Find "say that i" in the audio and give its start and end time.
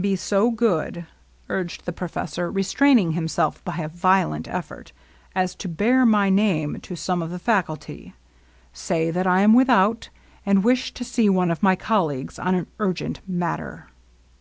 8.72-9.42